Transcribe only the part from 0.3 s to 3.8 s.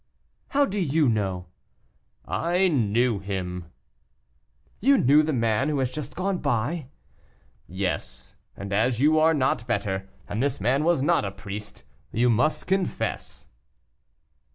"How do you know?" "I knew him."